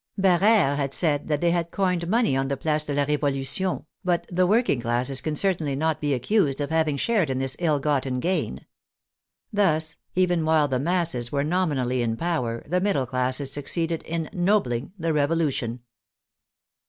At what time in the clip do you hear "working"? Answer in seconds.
4.47-4.81